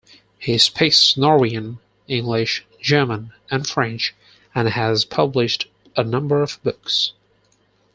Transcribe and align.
He 0.39 0.57
speaks 0.57 1.15
Norwegian, 1.15 1.77
English, 2.07 2.65
German 2.81 3.33
and 3.51 3.67
French, 3.67 4.15
and 4.55 4.67
has 4.69 5.05
published 5.05 5.67
a 5.95 6.03
number 6.03 6.41
of 6.41 6.57
books. 6.63 7.11